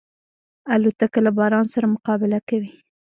الوتکه 0.73 1.19
له 1.25 1.31
باران 1.37 1.65
سره 1.73 1.85
مقابله 1.95 2.39
کوي. 2.49 2.71